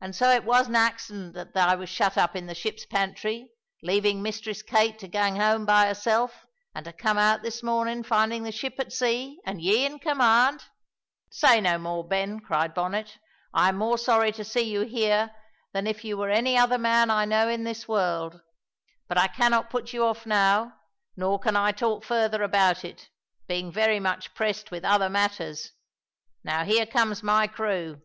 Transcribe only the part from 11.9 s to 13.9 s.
Ben," cried Bonnet. "I am